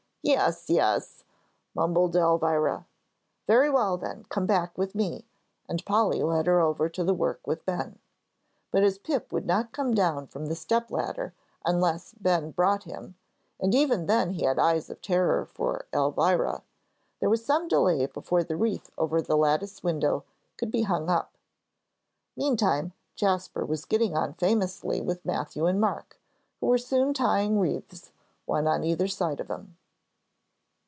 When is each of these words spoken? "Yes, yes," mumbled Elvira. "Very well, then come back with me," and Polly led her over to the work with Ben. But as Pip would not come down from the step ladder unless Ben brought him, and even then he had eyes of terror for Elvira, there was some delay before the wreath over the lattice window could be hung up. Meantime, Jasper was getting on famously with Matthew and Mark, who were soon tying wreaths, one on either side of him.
"Yes, 0.23 0.69
yes," 0.69 1.23
mumbled 1.73 2.15
Elvira. 2.15 2.85
"Very 3.47 3.71
well, 3.71 3.97
then 3.97 4.25
come 4.29 4.45
back 4.45 4.77
with 4.77 4.93
me," 4.93 5.25
and 5.67 5.83
Polly 5.83 6.21
led 6.21 6.45
her 6.45 6.59
over 6.59 6.87
to 6.89 7.03
the 7.03 7.15
work 7.15 7.47
with 7.47 7.65
Ben. 7.65 7.97
But 8.69 8.83
as 8.83 8.99
Pip 8.99 9.33
would 9.33 9.47
not 9.47 9.71
come 9.71 9.95
down 9.95 10.27
from 10.27 10.45
the 10.45 10.53
step 10.53 10.91
ladder 10.91 11.33
unless 11.65 12.13
Ben 12.13 12.51
brought 12.51 12.83
him, 12.83 13.15
and 13.59 13.73
even 13.73 14.05
then 14.05 14.29
he 14.29 14.43
had 14.43 14.59
eyes 14.59 14.91
of 14.91 15.01
terror 15.01 15.43
for 15.43 15.87
Elvira, 15.91 16.61
there 17.19 17.29
was 17.29 17.43
some 17.43 17.67
delay 17.67 18.05
before 18.05 18.43
the 18.43 18.55
wreath 18.55 18.91
over 18.99 19.23
the 19.23 19.35
lattice 19.35 19.81
window 19.83 20.23
could 20.55 20.69
be 20.69 20.83
hung 20.83 21.09
up. 21.09 21.35
Meantime, 22.37 22.93
Jasper 23.15 23.65
was 23.65 23.85
getting 23.85 24.15
on 24.15 24.33
famously 24.35 25.01
with 25.01 25.25
Matthew 25.25 25.65
and 25.65 25.81
Mark, 25.81 26.21
who 26.59 26.67
were 26.67 26.77
soon 26.77 27.11
tying 27.11 27.57
wreaths, 27.59 28.11
one 28.45 28.67
on 28.67 28.83
either 28.83 29.07
side 29.07 29.39
of 29.39 29.47
him. 29.47 29.77